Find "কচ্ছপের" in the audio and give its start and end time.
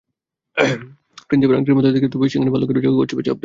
2.99-3.25